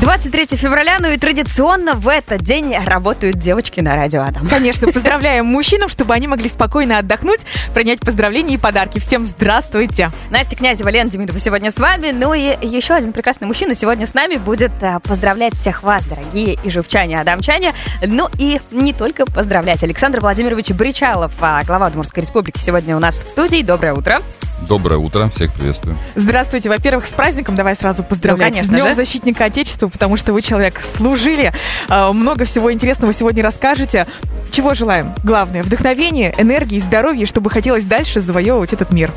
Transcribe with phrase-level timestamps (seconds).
[0.00, 4.48] 23 февраля, ну и традиционно в этот день работают девочки на радио Адам.
[4.48, 7.40] Конечно, поздравляем мужчинам, чтобы они могли спокойно отдохнуть,
[7.74, 8.98] принять поздравления и подарки.
[8.98, 10.10] Всем здравствуйте!
[10.30, 12.10] Настя Князева, Лена Демидова сегодня с вами.
[12.10, 16.58] Ну и еще один прекрасный мужчина сегодня с нами будет а, поздравлять всех вас, дорогие
[16.62, 17.72] и живчане, адамчане.
[18.04, 19.82] Ну и не только поздравлять.
[19.84, 23.62] Александр Владимирович Бричалов, а, глава Удмуртской республики, сегодня у нас в студии.
[23.62, 24.20] Доброе утро.
[24.68, 25.96] Доброе утро, всех приветствую.
[26.14, 26.68] Здравствуйте.
[26.68, 28.50] Во-первых, с праздником давай сразу поздравлять.
[28.50, 28.94] Ну, конечно с Днем же.
[28.94, 31.52] Защитника Отечества, потому что вы человек служили.
[31.88, 34.06] А, Много всего интересного сегодня расскажете.
[34.52, 35.14] Чего желаем?
[35.24, 39.10] Главное, вдохновение, энергии, здоровья, чтобы хотелось дальше завоевывать этот мир.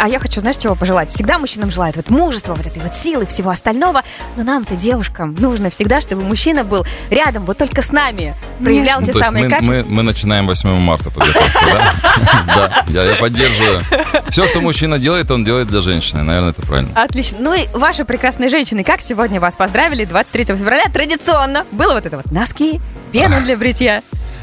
[0.00, 1.10] А я хочу, знаешь, чего пожелать?
[1.10, 4.02] Всегда мужчинам желают вот мужества, вот этой вот силы, всего остального.
[4.36, 8.34] Но нам-то, девушкам, нужно всегда, чтобы мужчина был рядом, вот только с нами.
[8.64, 9.74] Проявлял Ну, те то есть самые мы, качества.
[9.74, 11.66] мы, мы начинаем 8 марта подготовку,
[12.46, 12.84] да?
[12.88, 13.82] Я поддерживаю.
[14.30, 16.22] Все, что мужчина делает, он делает для женщины.
[16.22, 16.90] Наверное, это правильно.
[16.94, 17.36] Отлично.
[17.40, 21.66] Ну и ваши прекрасные женщины, как сегодня вас поздравили 23 февраля традиционно?
[21.72, 22.80] Было вот это вот носки,
[23.12, 24.02] пена для бритья.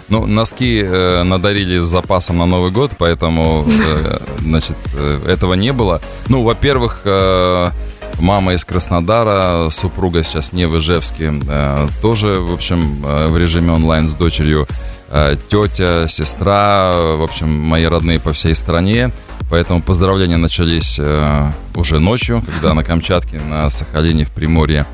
[0.10, 5.74] Ну, носки э, надарили с запасом на Новый год, поэтому, э, значит, э, этого не
[5.74, 6.00] было.
[6.28, 7.70] Ну, во-первых, э,
[8.20, 13.72] мама из Краснодара, супруга сейчас не в Ижевске, э, тоже, в общем, э, в режиме
[13.72, 14.68] онлайн с дочерью.
[15.10, 19.12] Э, тетя, сестра, в общем, мои родные по всей стране.
[19.50, 24.86] Поэтому поздравления начались э, уже ночью, когда на Камчатке, на Сахалине, в Приморье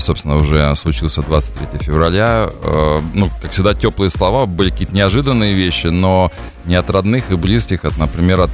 [0.00, 2.50] собственно, уже случился 23 февраля.
[2.62, 6.30] Э, Ну, как всегда, теплые слова, были какие-то неожиданные вещи, но
[6.66, 8.50] не от родных и близких, от, например, от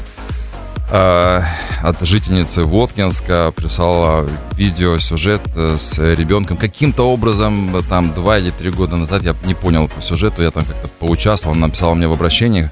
[0.90, 1.40] э,
[1.82, 6.56] от жительницы Воткинска прислала видео, сюжет э, с ребенком.
[6.56, 10.64] Каким-то образом, там, два или три года назад, я не понял по сюжету, я там
[10.64, 12.70] как-то поучаствовал, она написала мне в обращениях,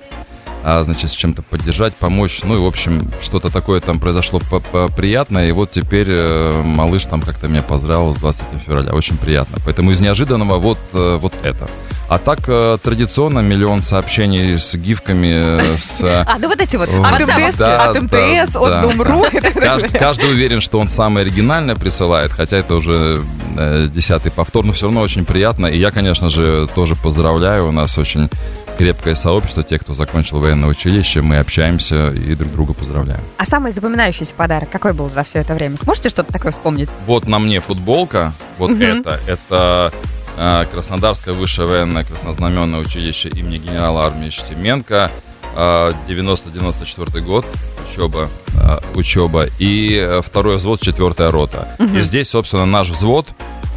[0.65, 2.41] а, значит, с чем-то поддержать, помочь.
[2.45, 4.41] Ну и, в общем, что-то такое там произошло
[4.97, 5.49] приятное.
[5.49, 8.93] И вот теперь э, малыш там как-то меня поздравил с 23 февраля.
[8.93, 9.59] Очень приятно.
[9.65, 11.69] Поэтому из неожиданного вот, э, вот это.
[12.09, 16.03] А так, э, традиционно миллион сообщений с гифками, с...
[16.27, 16.89] А, ну вот эти вот.
[16.89, 17.21] От.
[17.21, 18.01] МТС, Да, от да,
[18.47, 18.83] МТС, от.
[18.83, 23.23] Думру Каждый, каждый уверен, что он самое оригинальное присылает, хотя это уже
[23.89, 25.67] десятый повтор, но все равно очень приятно.
[25.67, 27.69] И я, конечно же, тоже поздравляю.
[27.69, 28.29] У нас очень
[28.79, 33.21] крепкое сообщество, те, кто закончил военное училище, мы общаемся и друг друга поздравляем.
[33.39, 35.77] А самый запоминающийся подарок какой был за все это время?
[35.77, 36.91] Сможете что-то такое вспомнить?
[37.07, 38.83] Вот на мне футболка, вот Мгм.
[39.01, 39.93] это, это
[40.37, 45.11] э, Краснодарское высшее военное краснознаменное училище имени генерала армии Штеменко,
[45.55, 47.45] э, 90-94 год,
[47.91, 51.69] учеба, э, учеба, и второй взвод, четвертая рота.
[51.95, 53.29] И здесь, собственно, наш взвод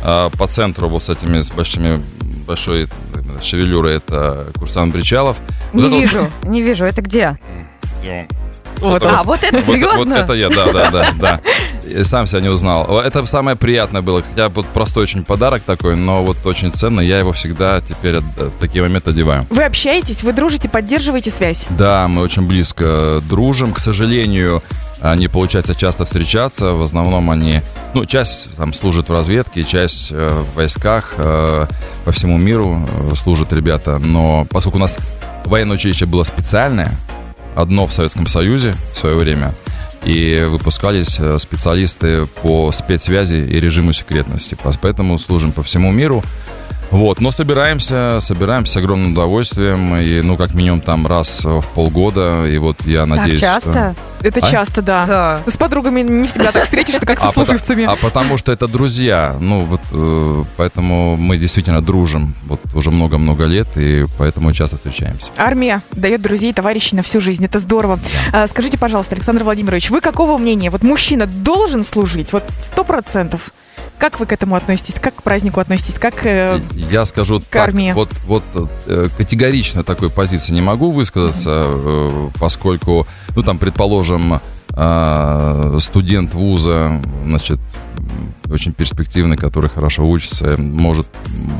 [0.04, 2.00] по центру вот с этими с большими
[2.46, 2.88] большой
[3.40, 5.38] э, шевелюрой это курсант Бричалов.
[5.74, 6.86] Вот Не это вот- вижу, не вижу.
[6.86, 7.38] Это где?
[8.82, 10.16] Вот а, вот это вот- серьезно?
[10.16, 11.40] Вот, это я, да, да, да, да.
[11.86, 13.00] И сам себя не узнал.
[13.00, 14.22] Это самое приятное было.
[14.22, 17.08] Хотя вот простой очень подарок такой, но вот очень ценный.
[17.08, 19.46] Я его всегда теперь в такие моменты одеваю.
[19.50, 21.66] Вы общаетесь, вы дружите, поддерживаете связь.
[21.70, 23.74] Да, мы очень близко дружим.
[23.74, 26.74] К сожалению, а, не получается часто встречаться.
[26.74, 27.62] В основном они,
[27.94, 31.68] ну, часть там служит в разведке, часть э, в войсках э,
[32.06, 34.00] по всему миру э, служат ребята.
[34.00, 34.98] Но поскольку у нас
[35.46, 36.92] военное училище было специальное,
[37.56, 39.54] одно в Советском Союзе в свое время,
[40.04, 44.56] и выпускались специалисты по спецсвязи и режиму секретности.
[44.82, 46.24] Поэтому служим по всему миру.
[46.96, 52.46] Вот, но собираемся, собираемся с огромным удовольствием, и, ну, как минимум, там раз в полгода,
[52.46, 53.42] и вот я надеюсь...
[53.42, 53.96] так что- часто?
[54.22, 54.50] Это А?
[54.50, 55.06] часто, да.
[55.06, 55.42] Да.
[55.46, 57.84] С подругами не всегда так встретишься, как со А, служивцами.
[57.84, 63.44] а потому что это друзья, ну вот э, поэтому мы действительно дружим вот уже много-много
[63.44, 65.28] лет и поэтому часто встречаемся.
[65.38, 67.46] Армия дает друзей, товарищей на всю жизнь.
[67.46, 68.00] Это здорово.
[68.34, 70.72] А, скажите, пожалуйста, Александр Владимирович, вы какого мнения?
[70.72, 72.34] Вот мужчина должен служить?
[72.34, 73.52] Вот сто процентов.
[73.98, 75.00] Как вы к этому относитесь?
[75.00, 75.98] Как к празднику относитесь?
[76.00, 76.26] Как...
[76.26, 77.92] э, Я скажу так, армии.
[77.94, 78.44] вот, вот
[78.88, 84.42] э, категорично такой позиции не могу высказаться, э, поскольку, ну там, предположим,
[84.76, 87.60] э, студент вуза, значит,
[88.50, 91.08] очень перспективный, который хорошо учится, может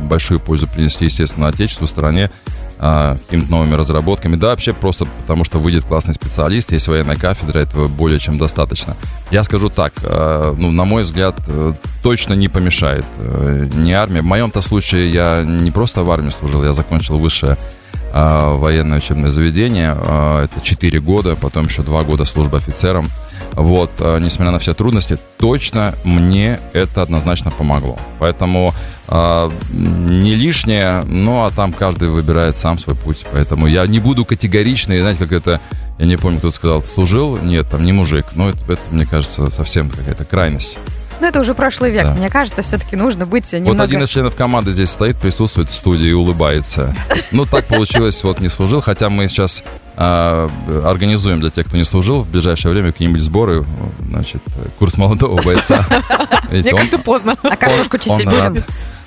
[0.04, 2.30] большую пользу принести, естественно, отечеству, стране,
[2.78, 4.36] а, какими-то новыми разработками.
[4.36, 8.96] Да, вообще просто потому, что выйдет классный специалист, есть военная кафедра, этого более чем достаточно.
[9.32, 11.74] Я скажу так, э, ну, на мой взгляд, э,
[12.04, 14.22] точно не помешает э, не армия.
[14.22, 17.58] В моем-то случае я не просто в армии служил, я закончил высшее
[18.18, 19.94] а, военное учебное заведение.
[19.94, 23.10] А, Это 4 года, потом еще 2 года службы офицером.
[23.54, 27.98] Вот, а, несмотря на все трудности, точно мне это однозначно помогло.
[28.20, 28.74] Поэтому
[29.08, 33.26] а, не лишнее, ну а там каждый выбирает сам свой путь.
[33.32, 35.62] Поэтому я не буду категоричный, знаете, как это,
[36.00, 38.26] я не помню, кто сказал, служил, нет, там не мужик.
[38.36, 40.78] Ну, это, это, мне кажется, совсем какая-то крайность.
[41.22, 42.04] Ну, это уже прошлый век.
[42.04, 42.14] Да.
[42.14, 43.78] Мне кажется, все-таки нужно быть немного...
[43.78, 46.94] Вот один из членов команды здесь стоит, присутствует в студии и улыбается.
[47.32, 49.64] Ну, так получилось, вот не служил, хотя мы сейчас
[49.98, 53.66] организуем для тех, кто не служил, в ближайшее время какие-нибудь сборы,
[54.08, 54.42] значит,
[54.78, 55.86] курс молодого бойца.
[56.52, 57.36] Мне кажется, поздно.
[57.44, 58.64] А картошку чистить будем?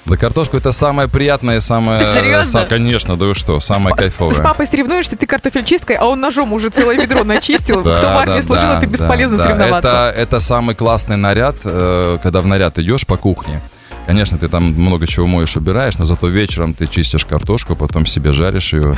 [0.09, 2.03] Да картошку это самое приятное, самое...
[2.03, 2.65] Серьезно?
[2.65, 4.43] Конечно, да вы что, самое С кайфовое.
[4.43, 7.83] папой соревнуешься, ты картофель чисткой, а он ножом уже целое ведро начистил.
[7.83, 9.89] Да, Кто в армии да, служил, да, это бесполезно да, соревноваться.
[9.89, 13.61] Это, это самый классный наряд, э, когда в наряд идешь по кухне.
[14.09, 18.33] Конечно, ты там много чего моешь, убираешь, но зато вечером ты чистишь картошку, потом себе
[18.33, 18.97] жаришь ее.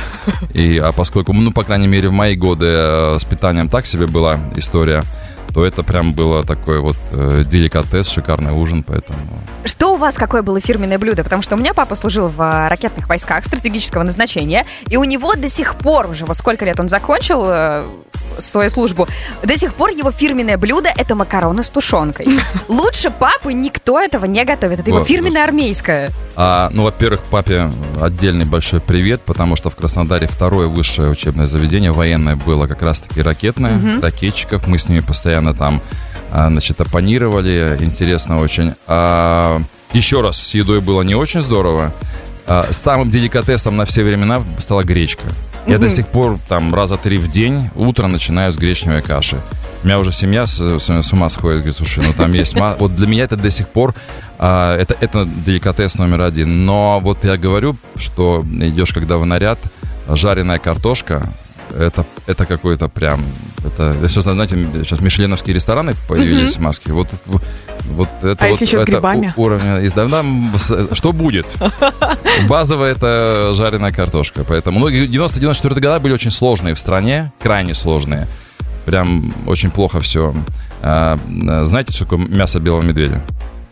[0.53, 4.07] И, а поскольку, ну, по крайней мере, в мои годы э, с питанием так себе
[4.07, 5.03] была история,
[5.53, 9.19] то это прям было такой вот э, деликатес, шикарный ужин, поэтому...
[9.65, 11.25] Что у вас, какое было фирменное блюдо?
[11.25, 15.35] Потому что у меня папа служил в а, ракетных войсках стратегического назначения, и у него
[15.35, 17.85] до сих пор уже, вот сколько лет он закончил э,
[18.39, 19.07] свою службу,
[19.43, 22.27] до сих пор его фирменное блюдо— это макароны с тушенкой.
[22.67, 24.79] Лучше папы никто этого не готовит.
[24.79, 26.11] Это его фирменное армейское.
[26.35, 27.69] А, ну, во-первых, папе
[27.99, 33.21] отдельный большой привет, потому что в Краснодаре второе высшее учебное заведение военное было как раз-таки
[33.21, 34.67] ракетное, ракетчиков.
[34.67, 35.81] Мы с ними постоянно там,
[36.31, 38.73] а, значит, оппонировали, интересно очень.
[38.87, 39.61] А,
[39.93, 41.93] еще раз, с едой было не очень здорово.
[42.47, 45.27] А, самым деликатесом на все времена стала гречка.
[45.67, 49.39] Я до сих пор там раза три в день утро начинаю с гречневой каши.
[49.83, 52.55] У меня уже семья с, с- с ума сходит, говорит, слушай, ну там есть...
[52.55, 52.75] ма-».
[52.79, 53.93] Вот для меня это до сих пор,
[54.37, 56.65] а, это, это деликатес номер один.
[56.65, 59.59] Но вот я говорю, что идешь когда в наряд,
[60.09, 61.29] жареная картошка,
[61.77, 63.23] это, это какой-то прям...
[63.65, 66.93] Это, если знаете, сейчас мишленовские рестораны появились в Москве.
[66.93, 69.33] Вот, вот это А вот, если еще с это грибами?
[69.35, 70.23] у- уровня из давна,
[70.57, 71.45] с- что будет?
[72.49, 74.43] Базовая это жареная картошка.
[74.47, 78.27] Поэтому, ну, 90-94 года были очень сложные в стране, крайне сложные.
[78.85, 80.33] Прям очень плохо все.
[80.81, 83.21] знаете, что такое мясо белого медведя?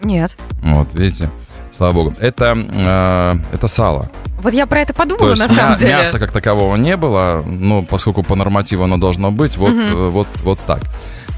[0.04, 0.38] Нет.
[0.62, 1.30] Вот, видите?
[1.71, 2.13] Слава богу.
[2.19, 4.10] Это, э, это сало.
[4.42, 5.92] Вот я про это То подумала, есть на самом мя- деле.
[5.95, 10.27] мяса как такового не было, но поскольку по нормативу оно должно быть, вот, э, вот,
[10.44, 10.80] вот так.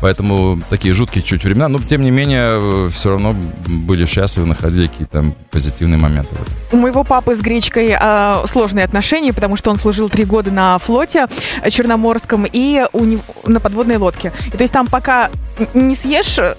[0.02, 3.36] Поэтому такие жуткие чуть времена, но тем не менее все равно
[3.68, 6.36] были счастливы, находили какие-то позитивные моменты.
[6.72, 10.80] У моего папы с гречкой а, сложные отношения, потому что он служил три года на
[10.80, 11.28] флоте
[11.62, 14.32] э, Черноморском и у него, на подводной лодке.
[14.48, 15.30] И то есть там пока
[15.76, 16.56] не съешь э,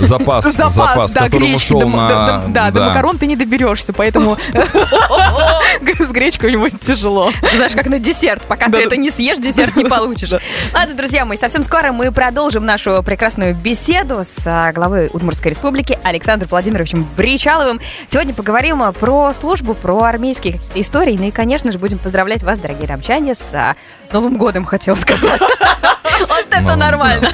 [0.00, 2.44] Запас, запас, запас, да, который гречки, ушел до, на...
[2.48, 4.36] да, до макарон ты не доберешься, поэтому
[5.98, 7.30] с гречкой у него тяжело.
[7.54, 8.42] Знаешь, как на десерт.
[8.42, 10.30] Пока ты это не съешь, десерт не получишь.
[10.72, 15.98] Ладно, друзья мои, совсем скоро мы продолжим нашу прекрасную беседу с а, главой Удмуртской республики
[16.02, 17.80] Александром Владимировичем Бричаловым.
[18.08, 21.16] Сегодня поговорим а, про службу, про армейские истории.
[21.16, 23.76] Ну и, конечно же, будем поздравлять вас, дорогие дамчане, с а,
[24.12, 25.40] Новым годом, хотел сказать.
[26.28, 27.30] Вот это нормально.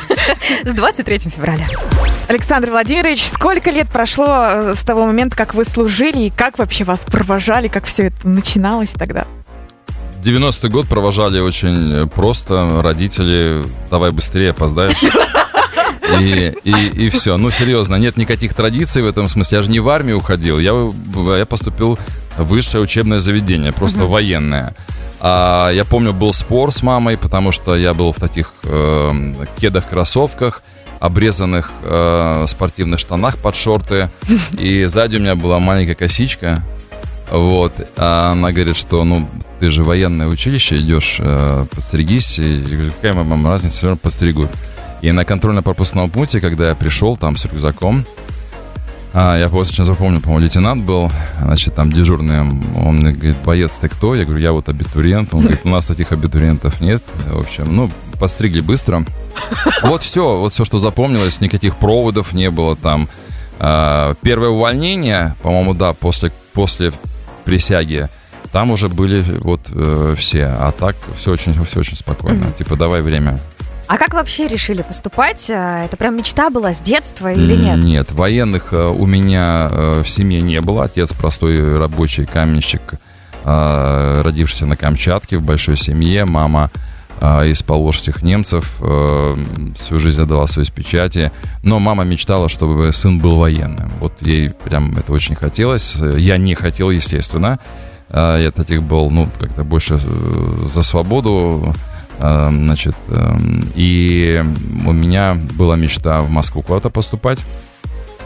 [0.65, 1.67] С 23 февраля.
[2.29, 6.85] Александр Владимирович, сколько лет прошло э, с того момента, как вы служили, и как вообще
[6.85, 9.27] вас провожали, как все это начиналось тогда?
[10.23, 12.83] 90-й год провожали очень просто.
[12.83, 14.97] Родители, давай быстрее, опоздаешь.
[16.19, 16.71] И, и,
[17.07, 17.37] и все.
[17.37, 19.59] Ну, серьезно, нет никаких традиций в этом смысле.
[19.59, 20.59] Я же не в армию уходил.
[20.59, 22.01] Я, в- я поступил
[22.37, 24.75] высшее учебное заведение, просто военное.
[25.21, 30.63] А, я помню, был спор с мамой, потому что я был в таких э, кедах-кроссовках,
[30.99, 34.09] обрезанных э, спортивных штанах под шорты.
[34.59, 36.63] И сзади у меня была маленькая косичка.
[37.31, 37.75] Вот.
[37.97, 39.29] А она говорит, что, ну,
[39.61, 42.39] ты же военное училище идешь, э, подстригись.
[42.39, 44.51] И я говорю, какая мама разница, все равно подстригут.
[45.03, 48.05] И на контрольно-пропускном пункте, когда я пришел там с рюкзаком,
[49.13, 53.89] а, я очень запомнил, по-моему, лейтенант был, значит, там дежурный, он мне говорит, боец, ты
[53.89, 54.15] кто?
[54.15, 55.35] Я говорю, я вот абитуриент.
[55.35, 57.03] Он говорит, у нас таких абитуриентов нет.
[57.27, 59.05] В общем, ну, подстригли быстро.
[59.83, 63.09] Вот все, вот все, что запомнилось, никаких проводов не было там.
[63.59, 66.93] А, Первое увольнение, по-моему, да, после, после
[67.45, 68.09] присяги,
[68.53, 72.51] там уже были вот э, все, а так все очень, все очень спокойно.
[72.53, 73.39] Типа, давай время.
[73.91, 75.51] А как вообще решили поступать?
[75.51, 77.79] А, Это прям мечта была с детства или нет?
[77.79, 80.85] Нет, военных э, у меня э, в семье не было.
[80.85, 82.83] Отец простой рабочий каменщик,
[83.45, 86.25] э, родившийся на Камчатке в большой семье.
[86.25, 86.71] Мама
[87.21, 89.37] э, из положских немцев, э,
[89.77, 91.33] всю жизнь отдала свои печати.
[91.65, 93.91] Но мама мечтала, чтобы сын был военным.
[93.99, 95.97] Вот ей прям это очень хотелось.
[95.97, 97.59] Я не хотел, естественно.
[98.09, 101.75] Э, Я таких был, ну, как-то больше э, за свободу.
[102.21, 103.37] Э, Значит, э,
[103.75, 104.45] и
[104.87, 107.39] у меня была мечта в Москву куда-то поступать.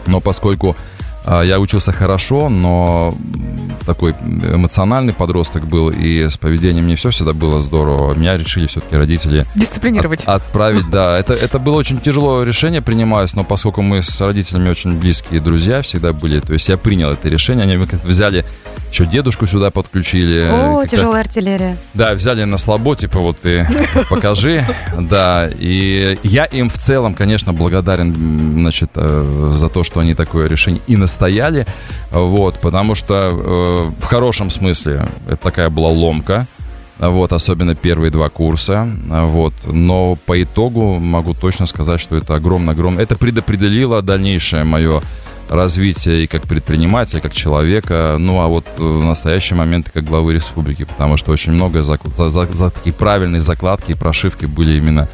[0.07, 0.75] Но поскольку
[1.25, 3.13] А, я учился хорошо, но
[3.85, 8.13] такой эмоциональный подросток был, и с поведением не все всегда было здорово.
[8.13, 9.45] Меня решили все-таки родители...
[9.55, 10.21] Дисциплинировать.
[10.25, 11.17] От, отправить, да.
[11.17, 15.81] Это, это было очень тяжелое решение принималось, но поскольку мы с родителями очень близкие друзья
[15.81, 18.45] всегда были, то есть я принял это решение, они взяли
[18.91, 20.47] еще дедушку сюда подключили.
[20.51, 21.77] О, тяжелая артиллерия.
[21.93, 23.67] Да, взяли на слабо, типа вот ты
[24.09, 24.65] покажи.
[24.99, 28.13] Да, и я им в целом, конечно, благодарен,
[28.53, 31.65] значит, э, за то, что они такое решение и настояли.
[32.11, 36.47] Вот, потому что э, в хорошем смысле это такая была ломка.
[36.97, 38.87] Вот, особенно первые два курса.
[39.09, 39.53] Вот.
[39.65, 43.01] Но по итогу могу точно сказать, что это огромно-огромно.
[43.01, 45.01] Это предопределило дальнейшее мое
[45.49, 50.83] развития и как предпринимателя, как человека, ну а вот в настоящий момент как главы республики,
[50.85, 55.07] потому что очень много за, за, за, за такие правильные закладки и прошивки были именно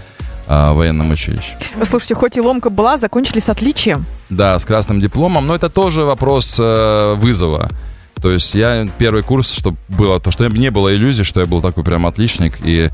[0.47, 1.57] а, в военном училище.
[1.83, 4.05] Слушайте, хоть и ломка была, закончили с отличием.
[4.29, 7.69] Да, с красным дипломом, но это тоже вопрос э, вызова.
[8.21, 11.61] То есть я первый курс, чтобы было то, что не было иллюзий, что я был
[11.61, 12.59] такой прям отличник.
[12.63, 12.89] И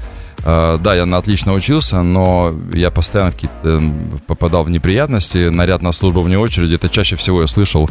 [0.45, 3.81] э, да, я на отлично учился, но я постоянно какие-то э,
[4.25, 5.49] попадал в неприятности.
[5.49, 7.89] Наряд на службу вне очереди, это чаще всего я слышал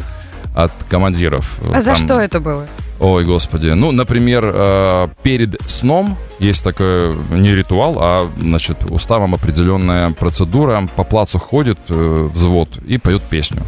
[0.55, 1.59] от командиров.
[1.69, 2.66] А Там, за что это было?
[2.99, 3.69] Ой, господи.
[3.69, 10.88] Ну, например, э, перед сном есть такой не ритуал, а, значит, уставом определенная процедура.
[10.97, 13.64] По плацу ходит э, взвод и поет песню.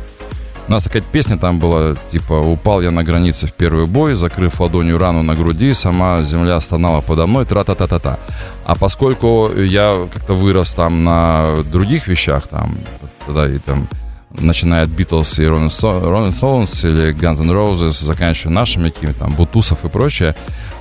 [0.68, 4.60] У нас такая песня там была, типа «Упал я на границе в первый бой, закрыв
[4.60, 8.18] ладонью рану на груди, сама земля стонала подо мной, тра-та-та-та-та».
[8.66, 12.76] А поскольку я как-то вырос там на других вещах, там,
[13.24, 13.88] тогда и там,
[14.30, 19.86] начиная от Битлз и Rolling Stones или Guns N' Roses, заканчивая нашими какими-то там Бутусов
[19.86, 20.34] и прочее,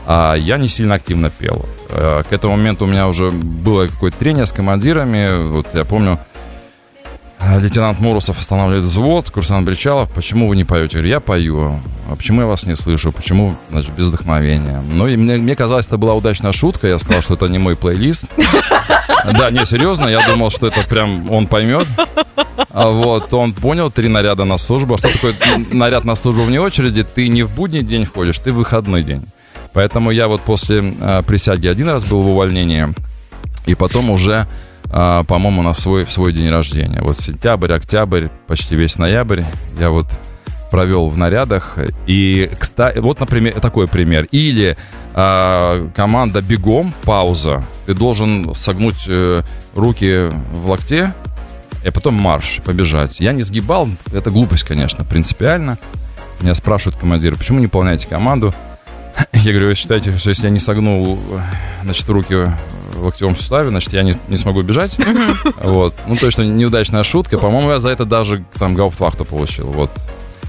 [0.05, 1.65] а я не сильно активно пел.
[1.89, 5.49] Э, к этому моменту у меня уже было какое-то трение с командирами.
[5.49, 6.19] Вот я помню,
[7.59, 10.97] лейтенант Мурусов останавливает взвод, курсант Бричалов, почему вы не поете?
[10.97, 11.79] Я говорю, я пою.
[12.09, 13.11] А почему я вас не слышу?
[13.11, 14.81] Почему, значит, без вдохновения?
[14.89, 16.87] Ну, и мне, мне казалось, это была удачная шутка.
[16.87, 18.25] Я сказал, что это не мой плейлист.
[19.37, 21.85] Да, не, серьезно, я думал, что это прям он поймет.
[22.69, 24.93] А вот, он понял, три наряда на службу.
[24.93, 25.35] А что такое
[25.71, 27.03] наряд на службу вне очереди?
[27.03, 29.25] Ты не в будний день входишь, ты в выходной день.
[29.73, 32.87] Поэтому я вот после э, присяги один раз был в увольнении,
[33.65, 34.47] и потом уже
[34.91, 37.01] а, по-моему, на свой, в свой день рождения.
[37.01, 39.43] Вот сентябрь, октябрь, почти весь ноябрь
[39.79, 40.07] я вот
[40.71, 41.77] провел в нарядах.
[42.05, 44.27] И, кстати, вот, например, такой пример.
[44.31, 44.77] Или
[45.13, 47.63] а, команда бегом, пауза.
[47.85, 49.41] Ты должен согнуть э,
[49.73, 51.13] руки в локте,
[51.85, 53.19] и потом марш, побежать.
[53.19, 55.77] Я не сгибал, это глупость, конечно, принципиально.
[56.41, 58.53] Меня спрашивают командиры, почему не выполняете команду?
[59.33, 61.19] Я говорю, вы считаете, что если я не согнул,
[61.83, 62.35] значит, руки
[62.93, 64.97] в локтевом суставе, значит, я не, не смогу бежать.
[65.61, 65.93] Вот.
[66.07, 67.37] Ну, то есть, неудачная шутка.
[67.37, 69.67] По-моему, я за это даже там гауптвахту получил.
[69.67, 69.91] Вот.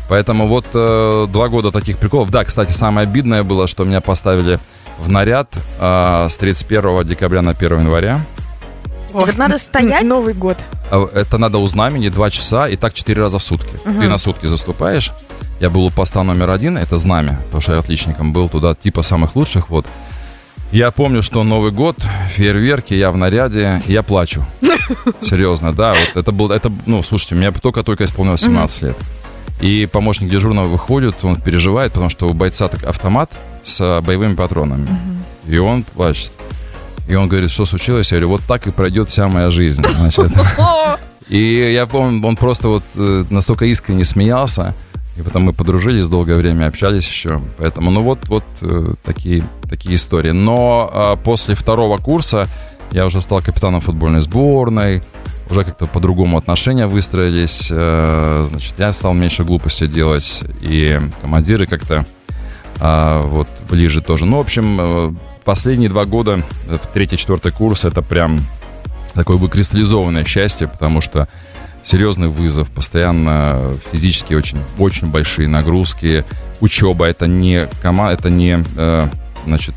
[0.08, 2.30] Поэтому вот э, два года таких приколов.
[2.30, 4.58] Да, кстати, самое обидное было, что меня поставили
[4.98, 8.20] в наряд э, с 31 декабря на 1 января.
[9.14, 10.04] Это надо стоять?
[10.04, 10.56] Новый год.
[10.90, 13.74] А, это надо у знамени два часа и так четыре раза в сутки.
[13.84, 14.00] Угу.
[14.00, 15.12] Ты на сутки заступаешь.
[15.60, 19.02] Я был у поста номер один, это знамя, потому что я отличником был туда, типа
[19.02, 19.86] самых лучших, вот.
[20.70, 21.96] Я помню, что Новый год,
[22.34, 24.44] фейерверки, я в наряде, я плачу.
[25.22, 25.94] Серьезно, да.
[25.94, 28.96] Вот это был, это, ну, слушайте, мне только-только исполнилось 17 лет.
[29.60, 33.30] И помощник дежурного выходит, он переживает, потому что у бойца так автомат
[33.64, 34.88] с боевыми патронами.
[35.48, 36.32] И он плачет.
[37.08, 38.12] И он говорит, что случилось?
[38.12, 39.84] Я говорю, вот так и пройдет вся моя жизнь.
[39.96, 40.30] Значит.
[41.28, 44.74] И я помню, он просто вот э, настолько искренне смеялся.
[45.18, 47.42] И потом мы подружились, долгое время общались еще.
[47.56, 50.30] Поэтому, ну вот, вот э, такие, такие истории.
[50.30, 52.46] Но э, после второго курса
[52.92, 55.02] я уже стал капитаном футбольной сборной.
[55.50, 57.68] Уже как-то по-другому отношения выстроились.
[57.68, 60.44] Э, значит, я стал меньше глупостей делать.
[60.60, 62.06] И командиры как-то
[62.80, 64.24] э, вот ближе тоже.
[64.24, 68.40] Ну, в общем, э, последние два года, в третий-четвертый курс, это прям
[69.14, 71.26] такое выкристаллизованное счастье, потому что
[71.88, 76.24] серьезный вызов, постоянно физически очень, очень большие нагрузки.
[76.60, 79.08] Учеба это не команда, это не, э,
[79.46, 79.74] значит,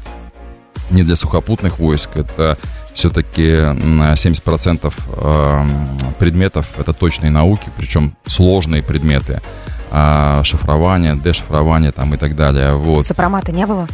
[0.90, 2.58] не для сухопутных войск, это
[2.94, 5.66] все-таки 70% э,
[6.20, 9.42] предметов это точные науки, причем сложные предметы.
[9.94, 12.74] А, шифрование, дешифрование там и так далее.
[12.74, 13.06] Вот.
[13.06, 13.88] Сопромата не было?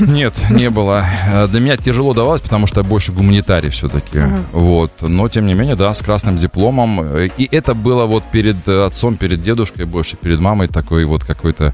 [0.00, 1.04] Нет, не было.
[1.28, 4.18] Э, для меня тяжело давалось, потому что я больше гуманитарий все-таки.
[4.18, 4.44] Uh-huh.
[4.52, 4.92] Вот.
[5.00, 7.00] Но, тем не менее, да, с красным дипломом.
[7.36, 11.72] И это было вот перед отцом, перед дедушкой, больше перед мамой такой вот какой-то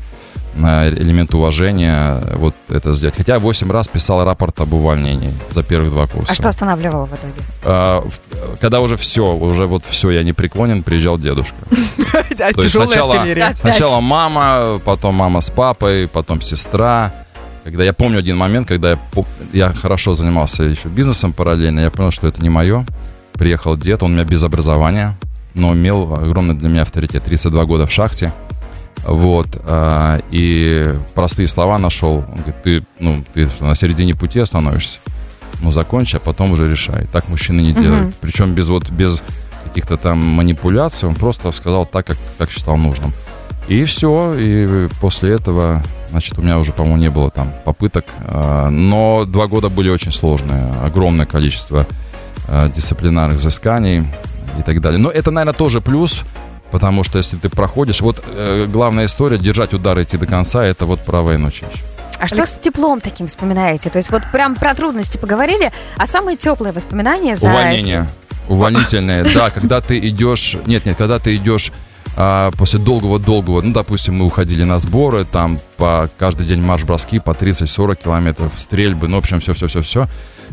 [0.54, 3.16] элемент уважения вот это сделать.
[3.16, 6.32] Хотя 8 раз писал рапорт об увольнении за первых два курса.
[6.32, 7.32] А что останавливало в итоге?
[7.64, 8.06] А,
[8.61, 11.56] когда уже все, уже вот все, я не преклонен, приезжал дедушка.
[13.56, 17.12] Сначала мама, потом мама с папой, потом сестра.
[17.64, 18.99] Когда я помню один момент, когда я,
[19.52, 22.85] я хорошо занимался еще бизнесом параллельно, я понял, что это не мое.
[23.35, 25.16] Приехал дед, он у меня без образования,
[25.54, 27.25] но имел огромный для меня авторитет.
[27.25, 28.33] 32 года в шахте.
[29.04, 29.47] Вот.
[29.64, 32.25] А, и простые слова нашел.
[32.28, 34.99] Он говорит, ты, ну, ты на середине пути остановишься.
[35.61, 37.07] Ну, закончи, а потом уже решай.
[37.12, 38.09] Так мужчины не делают.
[38.09, 38.14] Угу.
[38.21, 39.23] Причем без вот без
[39.64, 41.09] каких-то там манипуляций.
[41.09, 43.12] Он просто сказал так, как, как считал нужным.
[43.69, 44.35] И все.
[44.35, 48.04] И после этого, значит, у меня уже, по-моему, не было там попыток.
[48.26, 50.73] А, но два года были очень сложные.
[50.85, 51.87] Огромное количество
[52.49, 54.04] а, дисциплинарных взысканий
[54.59, 54.99] и так далее.
[54.99, 56.23] Но это, наверное, тоже плюс
[56.73, 60.87] Потому что если ты проходишь, вот э, главная история, держать удар идти до конца, это
[60.87, 61.85] вот про войну чаще.
[62.19, 63.90] А что с теплом таким вспоминаете?
[63.90, 68.09] То есть вот прям про трудности поговорили, а самые теплые воспоминания за Увольнение.
[68.09, 68.52] Эти...
[68.52, 70.57] Увольнительные, да, когда ты идешь...
[70.64, 71.73] Нет, нет, когда ты идешь
[72.16, 77.31] а, после долгого-долгого, ну, допустим, мы уходили на сборы, там по каждый день марш-броски по
[77.31, 80.09] 30-40 километров, стрельбы, ну, в общем, все-все-все-все.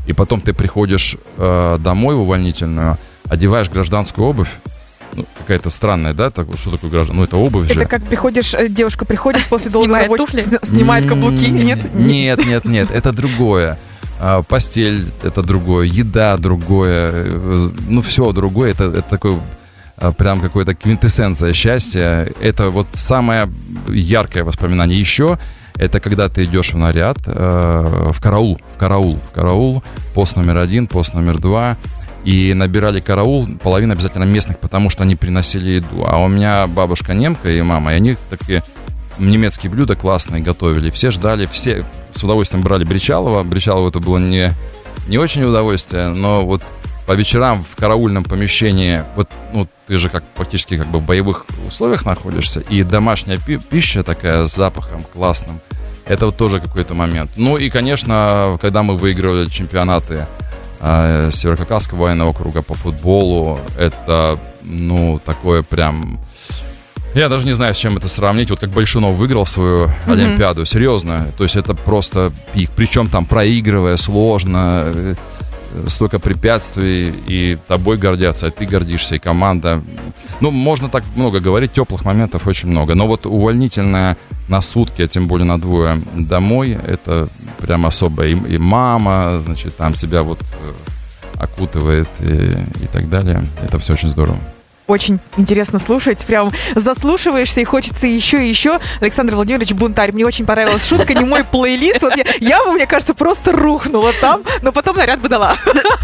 [0.08, 2.98] И потом ты приходишь э, домой в увольнительную,
[3.30, 4.50] одеваешь гражданскую обувь,
[5.16, 6.30] ну, какая-то странная, да?
[6.30, 7.18] Так, что такое граждан?
[7.18, 7.82] Ну, это обувь это же.
[7.82, 11.94] Это как приходишь, э, девушка приходит после долгого туфли, снимает каблуки, нет?
[11.94, 13.78] Нет, нет, нет, это другое.
[14.22, 18.72] А, постель это другое, еда другое, э, ну, все другое.
[18.72, 19.42] Это, это такое а,
[20.18, 22.28] прям какое-то квинтэссенция счастья.
[22.42, 23.50] Это вот самое
[23.88, 25.00] яркое воспоминание.
[25.00, 25.38] Еще
[25.76, 30.58] это когда ты идешь в наряд, э, в караул, в караул, в караул, пост номер
[30.58, 31.78] один, пост номер два–
[32.24, 36.06] и набирали караул, половина обязательно местных, потому что они приносили еду.
[36.06, 38.64] А у меня бабушка немка и мама, и они такие
[39.18, 40.92] немецкие блюда классные готовили.
[40.92, 43.44] Все ждали, все с удовольствием брали Бричалова.
[43.44, 44.52] Бричалова это было не,
[45.08, 46.62] не очень удовольствие, но вот
[47.10, 51.48] по вечерам в караульном помещении, вот ну, ты же как практически как бы в боевых
[51.68, 55.60] условиях находишься, и домашняя пи- пища такая с запахом классным,
[56.06, 57.32] это вот тоже какой-то момент.
[57.36, 60.28] Ну и, конечно, когда мы выигрывали чемпионаты
[60.82, 63.60] э, Северокавказского военного округа по футболу.
[63.76, 66.20] Это, ну, такое прям...
[67.16, 68.52] Я даже не знаю, с чем это сравнить.
[68.52, 70.12] Вот как Большунов выиграл свою mm-hmm.
[70.12, 71.26] Олимпиаду, серьезно.
[71.40, 72.70] То есть это просто пик.
[72.76, 75.16] Причем там проигрывая сложно,
[75.88, 79.82] столько препятствий, и тобой гордятся, а ты гордишься, и команда.
[80.42, 82.96] Ну, можно так много говорить, теплых моментов очень много.
[82.96, 87.30] Но вот увольнительная на сутки, а тем более на двое домой, это
[87.60, 88.26] прям особо.
[88.26, 92.52] И, и мама, значит, там себя вот э, окутывает и,
[92.84, 93.46] и так далее.
[93.62, 94.40] Это все очень здорово
[94.90, 96.20] очень интересно слушать.
[96.26, 98.80] Прям заслушиваешься и хочется еще и еще.
[99.02, 100.12] Александр Владимирович Бунтарь.
[100.12, 102.02] Мне очень понравилась шутка, не мой плейлист.
[102.02, 105.56] Вот я, я бы, мне кажется, просто рухнула там, но потом наряд бы дала.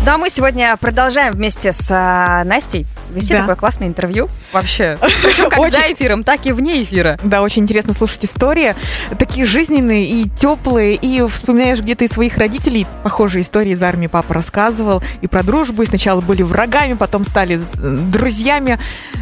[0.05, 3.41] Да, мы сегодня продолжаем вместе с а, Настей вести да.
[3.41, 4.29] такое классное интервью.
[4.51, 4.97] Вообще.
[5.23, 5.71] Причем как очень...
[5.71, 7.19] за эфиром, так и вне эфира.
[7.23, 8.75] Да, очень интересно слушать истории.
[9.17, 10.95] Такие жизненные и теплые.
[10.95, 12.85] И вспоминаешь где-то и своих родителей.
[13.03, 15.03] Похожие истории из армии папа рассказывал.
[15.21, 15.83] И про дружбу.
[15.83, 18.79] И сначала были врагами, потом стали друзьями.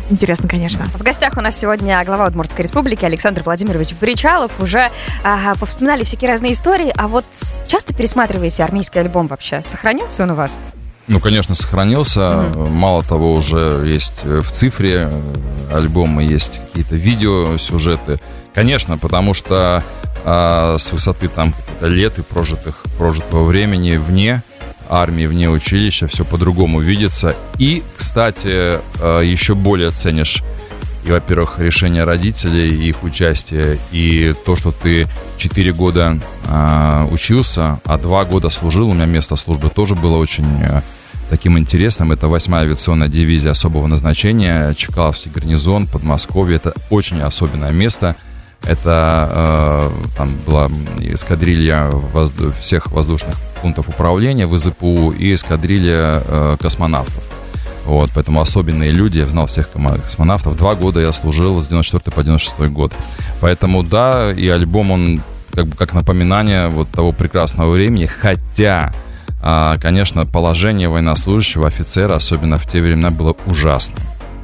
[0.10, 0.86] Интересно, конечно.
[0.86, 4.52] В гостях у нас сегодня глава Удмуртской республики Александр Владимирович Бричалов.
[4.60, 4.90] Уже
[5.24, 6.94] а, повспоминали всякие разные истории.
[6.96, 7.26] А вот
[7.68, 9.62] часто пересматриваете армейский альбом вообще?
[9.64, 10.58] Сохранился он у вас?
[11.08, 12.20] Ну, конечно, сохранился.
[12.20, 12.70] Mm-hmm.
[12.70, 18.20] Мало того, уже есть э, в цифре э, альбомы, есть какие-то видео, сюжеты.
[18.54, 19.84] Конечно, потому что
[20.26, 24.44] а, с высоты там лет и прожитых, прожитого времени вне
[24.90, 27.36] армии, вне училища, все по-другому видится.
[27.58, 30.44] И, кстати, э, еще более ценишь
[31.06, 37.98] и, во-первых, решение родителей, их участие, и то, что ты 4 года э, учился, а
[37.98, 40.82] 2 года служил, у меня место службы тоже было очень э,
[41.30, 42.12] таким интересным.
[42.12, 46.56] Это 8-я авиационная дивизия особого назначения, Чекаловский гарнизон, Подмосковье.
[46.58, 48.16] Это очень особенное место.
[48.64, 50.70] Это э, там была
[51.02, 57.33] эскадрилья возду- всех воздушных пунктов управления в ИЗПУ и эскадрилья э, космонавтов.
[57.86, 60.56] Вот, поэтому особенные люди, я знал всех космонавтов.
[60.56, 62.94] Два года я служил с 94 по 96 год.
[63.42, 68.94] Поэтому, да, и альбом, он как бы как напоминание вот того прекрасного времени, хотя,
[69.42, 74.00] а, конечно, положение военнослужащего офицера, особенно в те времена, было ужасным.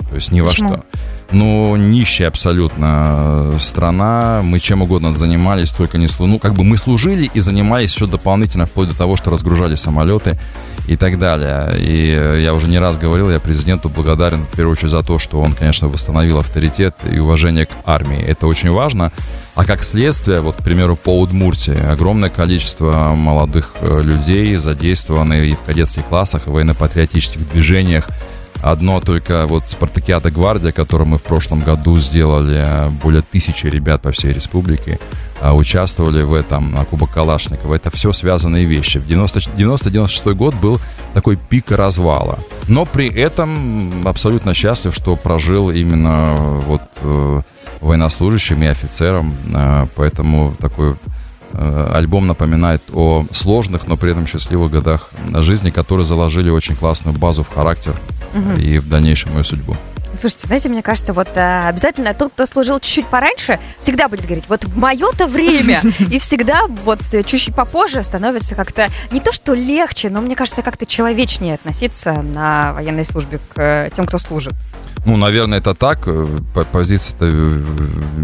[0.10, 0.70] То есть ни Почему?
[0.70, 0.86] во что.
[1.32, 4.42] Ну, нищая абсолютно страна.
[4.44, 6.34] Мы чем угодно занимались, только не служили.
[6.34, 10.40] Ну, как бы мы служили и занимались еще дополнительно, вплоть до того, что разгружали самолеты
[10.88, 11.80] и так далее.
[11.80, 15.40] И я уже не раз говорил, я президенту благодарен, в первую очередь, за то, что
[15.40, 18.20] он, конечно, восстановил авторитет и уважение к армии.
[18.20, 19.12] Это очень важно.
[19.54, 25.54] А как следствие, вот, к примеру, по Удмуртии, огромное количество молодых э, людей задействованы и
[25.54, 28.08] в кадетских классах, и в военно-патриотических движениях.
[28.62, 34.12] Одно только вот Спартакиада Гвардия, которую мы в прошлом году сделали, более тысячи ребят по
[34.12, 35.00] всей республике
[35.42, 37.76] а, участвовали в этом, на Кубок Калашникова.
[37.76, 39.00] Это все связанные вещи.
[39.00, 40.80] В 90-96 год был
[41.14, 42.40] такой пик развала.
[42.68, 46.36] Но при этом абсолютно счастлив, что прожил именно
[46.68, 47.42] вот э,
[47.80, 49.36] военнослужащим и офицером.
[49.54, 50.96] Э, поэтому такой э,
[51.54, 57.44] альбом напоминает о сложных, но при этом счастливых годах жизни, которые заложили очень классную базу
[57.44, 57.96] в характер
[58.34, 58.60] угу.
[58.60, 59.76] и в дальнейшую мою судьбу.
[60.16, 64.46] Слушайте, знаете, мне кажется, вот а, обязательно тот, кто служил чуть-чуть пораньше, всегда будет говорить,
[64.48, 70.10] вот в мое-то время, и всегда вот чуть-чуть попозже становится как-то не то, что легче,
[70.10, 74.54] но мне кажется, как-то человечнее относиться на военной службе к э, тем, кто служит.
[75.06, 76.04] Ну, наверное, это так.
[76.08, 76.28] Э,
[76.72, 77.64] позиция-то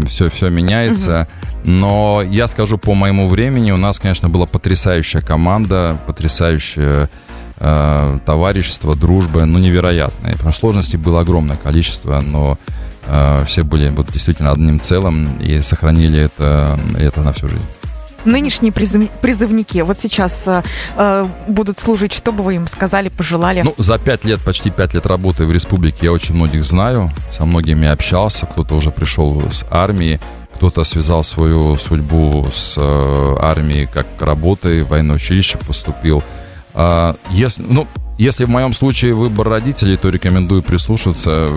[0.08, 1.28] все, все меняется.
[1.62, 1.70] Угу.
[1.70, 7.08] Но я скажу по моему времени, у нас, конечно, была потрясающая команда, потрясающая
[7.58, 10.32] э, товарищество, дружба, ну, невероятное.
[10.32, 12.58] Потому что сложностей было огромное количество, но
[13.06, 17.64] э, все были вот действительно одним целым и сохранили это, это на всю жизнь.
[18.24, 20.62] Нынешние призыв, призывники вот сейчас э,
[20.96, 23.62] э, будут служить, что бы вы им сказали, пожелали?
[23.62, 27.44] Ну, за пять лет, почти пять лет работы в республике я очень многих знаю, со
[27.44, 30.18] многими общался, кто-то уже пришел с армии,
[30.56, 36.24] кто-то связал свою судьбу с э, армией как работой, в военное училище поступил–
[37.30, 37.86] если, ну,
[38.18, 41.50] если в моем случае выбор родителей, то рекомендую прислушаться.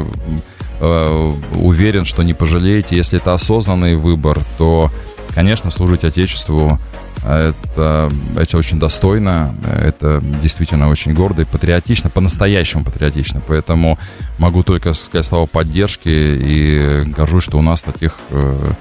[0.81, 2.95] Э, уверен, что не пожалеете.
[2.95, 4.89] Если это осознанный выбор, то,
[5.33, 6.79] конечно, служить Отечеству
[7.25, 13.41] это, это очень достойно, это действительно очень гордо и патриотично, по-настоящему патриотично.
[13.45, 13.97] Поэтому
[14.37, 18.71] могу только сказать слова поддержки и горжусь, что у нас таких э,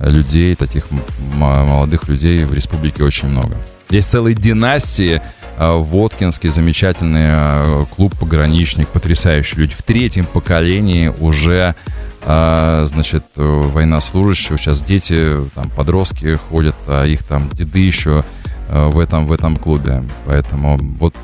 [0.00, 0.86] людей, таких
[1.34, 3.56] молодых людей в республике очень много.
[3.90, 5.20] Есть целые династии
[5.58, 9.74] Э, Воткинский, замечательный э, клуб «Пограничник», потрясающие люди.
[9.74, 11.74] В третьем поколении уже
[12.22, 18.24] э, значит, военнослужащие, сейчас дети, там, подростки ходят, а их там деды еще
[18.70, 20.04] в этом, в этом клубе.
[20.26, 21.14] Поэтому вот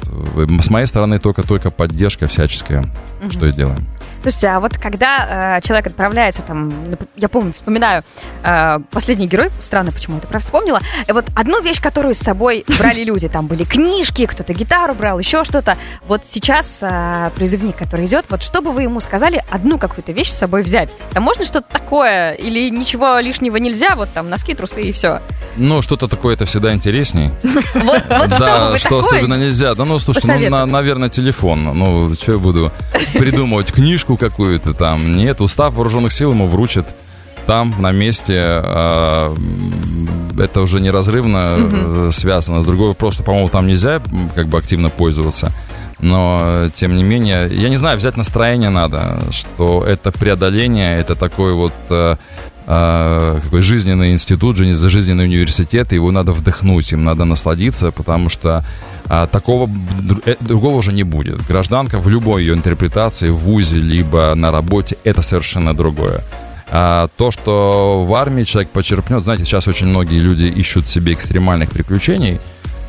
[0.63, 2.81] с моей стороны только-только поддержка всяческая,
[3.23, 3.31] угу.
[3.31, 3.87] что и делаем.
[4.25, 6.73] Слушайте, а вот когда э, человек отправляется там,
[7.15, 8.05] я помню, вспоминаю
[8.43, 12.65] э, последний герой, странно, почему это про вспомнила, и вот одну вещь, которую с собой
[12.79, 15.77] брали люди, там были книжки, кто-то гитару брал, еще что-то.
[16.07, 20.31] Вот сейчас э, призывник, который идет, вот что бы вы ему сказали, одну какую-то вещь
[20.31, 20.97] с собой взять?
[21.13, 25.21] Там можно что-то такое или ничего лишнего нельзя, вот там носки, трусы и все?
[25.57, 27.31] Ну, что-то такое это всегда интересней.
[27.75, 29.75] Вот Да, что особенно нельзя.
[29.75, 31.63] Да ну, слушай, ну, наверное, телефон.
[31.63, 32.73] Ну, что я буду
[33.13, 35.17] придумывать книжку, книжку какую-то там.
[35.17, 36.95] Нет, устав вооруженных сил ему вручат
[37.47, 38.41] там, на месте.
[38.45, 39.35] А,
[40.39, 42.13] это уже неразрывно угу.
[42.13, 42.65] связано.
[42.65, 44.01] Другой вопрос, что, по-моему, там нельзя
[44.35, 45.53] как бы активно пользоваться.
[46.01, 51.55] Но, тем не менее, я не знаю, взять настроение надо, что это преодоление, это такой
[51.55, 52.17] вот э,
[52.67, 58.65] э, какой жизненный институт, жизненный университет, его надо вдохнуть, им надо насладиться, потому что
[59.09, 59.71] а, такого
[60.25, 61.47] э, другого уже не будет.
[61.47, 66.21] Гражданка в любой ее интерпретации, в ВУЗе, либо на работе, это совершенно другое.
[66.71, 71.71] А то, что в армии человек почерпнет, знаете, сейчас очень многие люди ищут себе экстремальных
[71.71, 72.41] приключений.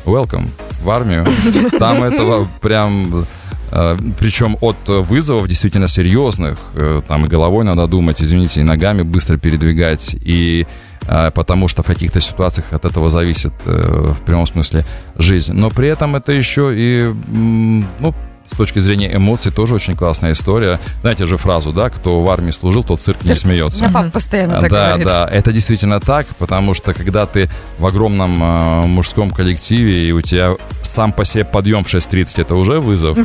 [0.04, 0.48] Welcome
[0.82, 1.26] в армию.
[1.78, 3.26] Там этого прям
[3.70, 9.02] а, причем от вызовов действительно серьезных, э, там и головой надо думать, извините, и ногами
[9.02, 10.66] быстро передвигать, и
[11.06, 14.84] потому что в каких-то ситуациях от этого зависит э, в прямом смысле
[15.16, 15.52] жизнь.
[15.52, 18.14] Но при этом это еще и, ну,
[18.44, 20.78] с точки зрения эмоций тоже очень классная история.
[21.00, 23.84] Знаете же фразу, да, кто в армии служил, тот цирк, цирк не смеется.
[23.84, 25.06] Я папа постоянно так Да, говорит.
[25.06, 30.20] да, это действительно так, потому что когда ты в огромном э, мужском коллективе, и у
[30.20, 33.18] тебя сам по себе подъем в 6.30, это уже вызов.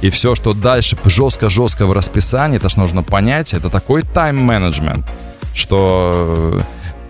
[0.00, 5.04] И все, что дальше жестко-жестко в расписании, это же нужно понять, это такой тайм-менеджмент,
[5.54, 6.64] что это,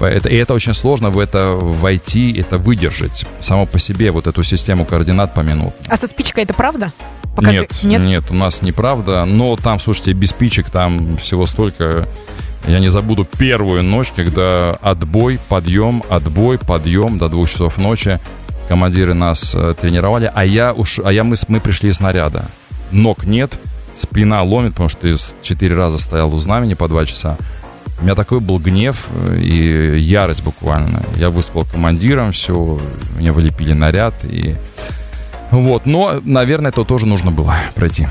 [0.06, 3.26] и это очень сложно в это войти, это выдержать.
[3.40, 5.72] Само по себе вот эту систему координат по минутам.
[5.88, 6.92] А со спичкой это правда?
[7.34, 7.86] Пока нет, ты...
[7.86, 9.24] нет, нет, у нас неправда.
[9.24, 12.08] Но там, слушайте, без спичек там всего столько.
[12.66, 18.18] Я не забуду первую ночь, когда отбой, подъем, отбой, подъем до двух часов ночи.
[18.68, 22.46] Командиры нас э, тренировали, а я уж, а я мы, мы пришли из снаряда.
[22.90, 23.58] Ног нет,
[23.94, 27.36] спина ломит, потому что из четыре раза стоял у знамени по два часа.
[28.00, 31.02] У меня такой был гнев э, и ярость буквально.
[31.16, 32.78] Я высказал командирам все,
[33.18, 34.56] мне вылепили наряд и...
[35.50, 38.06] Вот, но, наверное, это тоже нужно было пройти.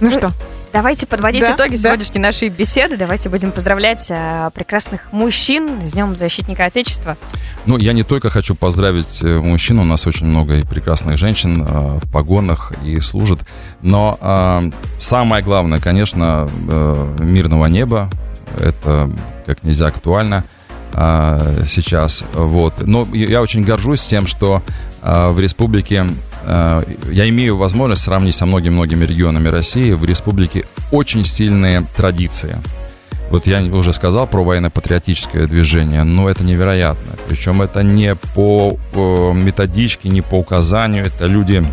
[0.00, 0.32] Ну что,
[0.76, 1.88] Давайте подводить Да, итоги да.
[1.88, 2.98] сегодняшней нашей беседы.
[2.98, 7.16] Давайте будем поздравлять а, прекрасных мужчин с Днем Защитника Отечества.
[7.64, 11.62] Ну, я не только хочу поздравить э, мужчин, у нас очень много и прекрасных женщин
[11.62, 13.40] э, в погонах и служат,
[13.80, 18.10] но э, самое главное, конечно, э, мирного неба,
[18.56, 19.10] это
[19.46, 20.44] как нельзя актуально
[20.92, 22.86] э, сейчас, вот.
[22.86, 24.62] Но я очень горжусь тем, что
[25.02, 26.06] э, в республике
[26.44, 32.58] э, я имею возможность сравнить со многими-многими регионами России, в республике очень сильные традиции.
[33.30, 37.14] Вот я уже сказал про военно-патриотическое движение, но это невероятно.
[37.28, 41.64] Причем это не по э, методичке, не по указанию, это люди,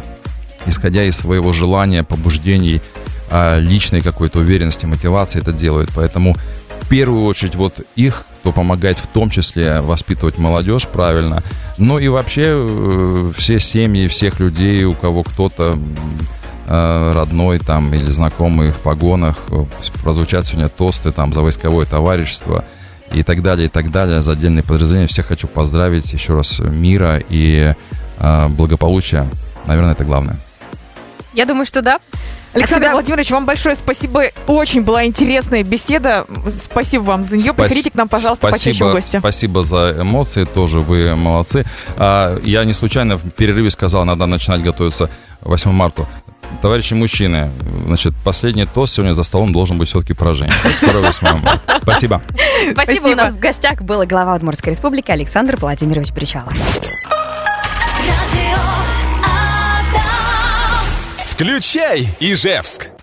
[0.66, 2.82] исходя из своего желания, побуждений,
[3.30, 5.90] а, личной какой-то уверенности, мотивации это делают.
[5.96, 6.36] Поэтому
[6.84, 11.44] в первую очередь вот их, кто помогает в том числе воспитывать молодежь правильно.
[11.78, 15.78] Ну и вообще э, все семьи, всех людей, у кого кто-то
[16.68, 19.64] э, родной там или знакомый в погонах, э,
[20.04, 22.66] прозвучат сегодня тосты там за войсковое товарищество
[23.12, 25.08] и так далее, и так далее, за отдельные подразделения.
[25.08, 27.74] Всех хочу поздравить еще раз мира и
[28.50, 29.28] благополучия.
[29.66, 30.38] Наверное, это главное.
[31.34, 32.00] Я думаю, что да.
[32.54, 34.26] Александр себя- Владимирович, вам большое спасибо.
[34.46, 36.26] Очень была интересная беседа.
[36.48, 37.46] Спасибо вам за нее.
[37.52, 39.18] Спас- Приходите к нам, пожалуйста, почаще в спасибо, гости.
[39.20, 41.66] Спасибо за эмоции, тоже вы молодцы.
[41.98, 45.10] А, я не случайно в перерыве сказал, надо начинать готовиться
[45.42, 46.06] 8 марта.
[46.62, 47.50] Товарищи мужчины,
[47.88, 50.56] значит, последний тост сегодня за столом должен быть все-таки про женщин.
[50.78, 51.80] Скоро 8 марта.
[51.82, 52.22] Спасибо.
[52.30, 52.72] Спасибо.
[52.84, 53.08] Спасибо.
[53.08, 56.54] У нас в гостях был глава Удмуртской республики Александр Владимирович Бричалов.
[61.34, 62.92] Включай Ижевск.